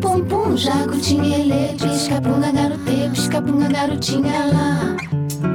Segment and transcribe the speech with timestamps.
[0.00, 2.52] Pum pum, jacutinha, ele, pisca-bunga,
[3.68, 4.96] garotinha lá.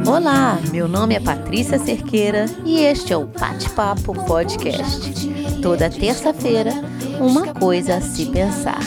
[0.08, 5.29] Olá, meu nome é Patrícia Cerqueira e este é o Bate-Papo Podcast.
[5.62, 6.72] Toda terça-feira,
[7.19, 8.81] uma coisa a se pensar.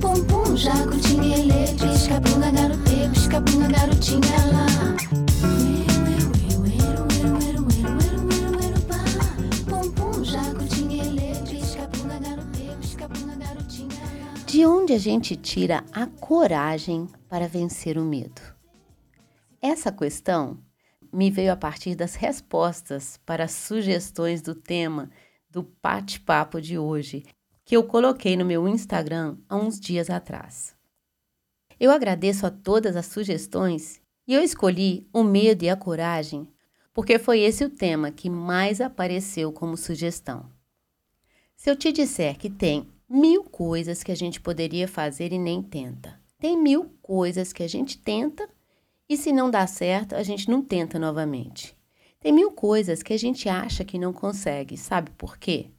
[0.00, 4.26] Pum pum, jacutinha, ele, pisca-bunga, garote, pisca-bunga, garotinha lá.
[4.26, 4.35] Pum
[14.86, 18.40] onde a gente tira a coragem para vencer o medo?
[19.60, 20.62] Essa questão
[21.12, 25.10] me veio a partir das respostas para sugestões do tema
[25.50, 27.24] do bate-papo de hoje,
[27.64, 30.76] que eu coloquei no meu Instagram há uns dias atrás.
[31.80, 36.46] Eu agradeço a todas as sugestões e eu escolhi o medo e a coragem
[36.94, 40.48] porque foi esse o tema que mais apareceu como sugestão.
[41.56, 45.62] Se eu te disser que tem mil coisas que a gente poderia fazer e nem
[45.62, 48.48] tenta, tem mil coisas que a gente tenta
[49.08, 51.76] e se não dá certo, a gente não tenta novamente.
[52.18, 55.70] Tem mil coisas que a gente acha que não consegue, sabe por quê?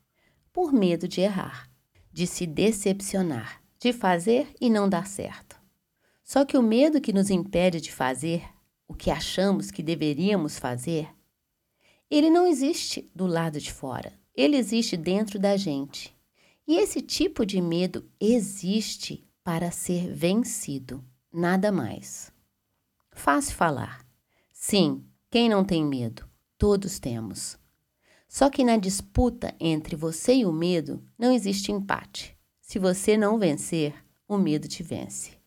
[0.53, 1.69] Por medo de errar,
[2.11, 5.59] de se decepcionar, de fazer e não dar certo.
[6.23, 8.43] Só que o medo que nos impede de fazer
[8.87, 11.09] o que achamos que deveríamos fazer,
[12.09, 16.16] ele não existe do lado de fora, ele existe dentro da gente.
[16.67, 21.01] E esse tipo de medo existe para ser vencido,
[21.31, 22.29] nada mais.
[23.13, 24.05] Fácil falar.
[24.51, 26.27] Sim, quem não tem medo?
[26.57, 27.57] Todos temos.
[28.27, 32.37] Só que na disputa entre você e o medo não existe empate.
[32.59, 33.95] Se você não vencer,
[34.27, 35.37] o medo te vence.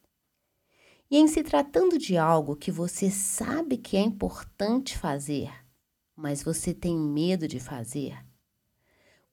[1.11, 5.53] E em se tratando de algo que você sabe que é importante fazer,
[6.17, 8.17] mas você tem medo de fazer,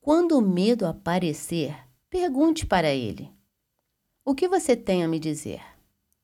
[0.08, 1.76] quando o medo aparecer,
[2.10, 3.30] pergunte para ele:
[4.24, 5.60] O que você tem a me dizer?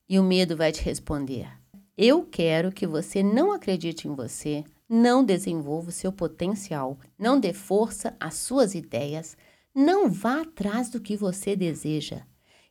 [0.08, 1.46] E o medo vai te responder:
[1.94, 7.52] Eu quero que você não acredite em você, não desenvolva o seu potencial, não dê
[7.52, 9.36] força às suas ideias,
[9.74, 12.22] não vá atrás do que você deseja.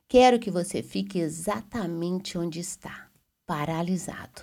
[0.08, 3.08] Quero que você fique exatamente onde está,
[3.46, 4.42] paralisado.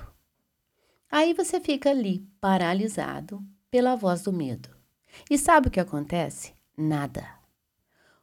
[1.12, 4.70] Aí você fica ali, paralisado pela voz do medo.
[5.30, 6.61] E sabe o que acontece?
[6.82, 7.28] Nada.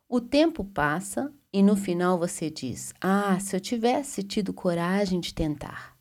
[0.09, 5.33] O tempo passa e no final você diz: Ah, se eu tivesse tido coragem de
[5.33, 5.97] tentar.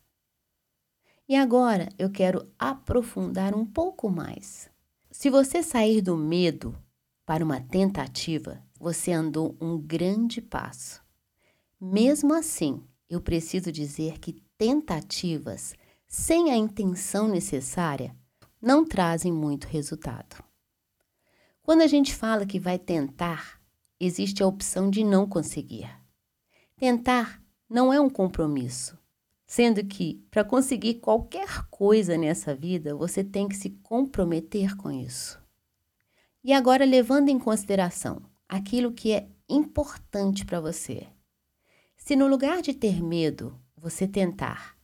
[1.28, 4.68] E agora eu quero aprofundar um pouco mais.
[5.08, 6.76] Se você sair do medo
[7.24, 11.00] para uma tentativa, você andou um grande passo.
[11.80, 15.76] Mesmo assim, eu preciso dizer que tentativas
[16.08, 18.16] sem a intenção necessária
[18.60, 20.47] não trazem muito resultado.
[21.68, 23.60] Quando a gente fala que vai tentar,
[24.00, 25.86] existe a opção de não conseguir.
[26.74, 28.98] Tentar não é um compromisso,
[29.46, 35.38] sendo que para conseguir qualquer coisa nessa vida, você tem que se comprometer com isso.
[36.42, 41.06] E agora, levando em consideração aquilo que é importante para você.
[41.98, 44.74] Se no lugar de ter medo, você tentar,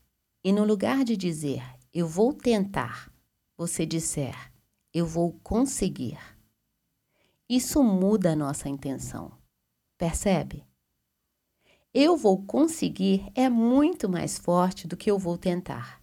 [0.45, 1.63] e no lugar de dizer
[1.95, 3.11] eu vou tentar,
[3.57, 4.53] você disser
[4.93, 6.19] eu vou conseguir,
[7.49, 9.33] isso muda a nossa intenção.
[9.99, 10.67] Percebe?
[11.93, 16.03] Eu vou conseguir é muito mais forte do que eu vou tentar.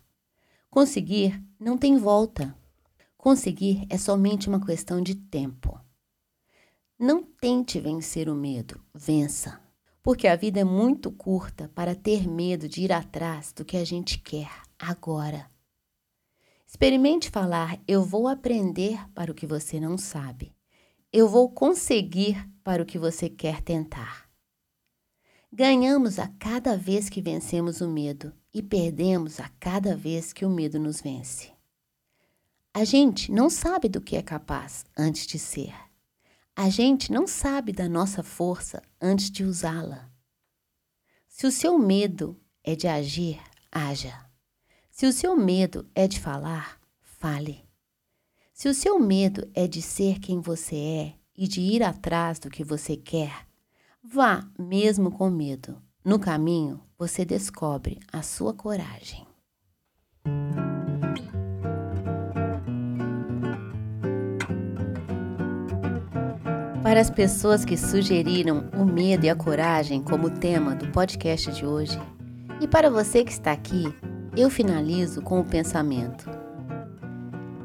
[0.70, 2.56] Conseguir não tem volta.
[3.18, 5.80] Conseguir é somente uma questão de tempo.
[6.98, 9.60] Não tente vencer o medo, vença.
[10.04, 13.84] Porque a vida é muito curta para ter medo de ir atrás do que a
[13.84, 14.50] gente quer
[14.80, 15.50] agora.
[16.66, 20.56] Experimente falar: Eu vou aprender para o que você não sabe.
[21.14, 24.30] Eu vou conseguir para o que você quer tentar.
[25.52, 30.50] Ganhamos a cada vez que vencemos o medo e perdemos a cada vez que o
[30.50, 31.52] medo nos vence.
[32.74, 35.74] A gente não sabe do que é capaz antes de ser.
[36.56, 40.10] A gente não sabe da nossa força antes de usá-la.
[41.28, 44.18] Se o seu medo é de agir, haja.
[44.90, 47.71] Se o seu medo é de falar, fale.
[48.62, 52.48] Se o seu medo é de ser quem você é e de ir atrás do
[52.48, 53.48] que você quer,
[54.04, 55.82] vá mesmo com medo.
[56.06, 59.26] No caminho, você descobre a sua coragem.
[66.84, 71.66] Para as pessoas que sugeriram o medo e a coragem como tema do podcast de
[71.66, 72.00] hoje,
[72.62, 73.86] e para você que está aqui,
[74.38, 76.41] eu finalizo com o pensamento: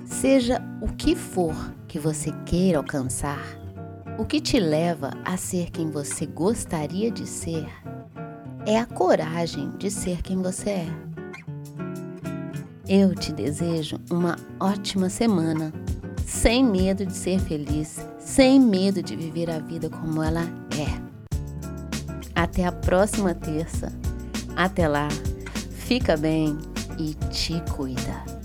[0.06, 1.54] seja o que for
[1.88, 3.44] que você queira alcançar,
[4.18, 7.66] o que te leva a ser quem você gostaria de ser
[8.64, 10.86] é a coragem de ser quem você é.
[12.88, 15.72] Eu te desejo uma ótima semana,
[16.24, 21.06] sem medo de ser feliz, sem medo de viver a vida como ela é.
[22.34, 23.92] Até a próxima terça.
[24.54, 25.08] Até lá,
[25.70, 26.56] fica bem
[26.98, 28.35] e te cuida.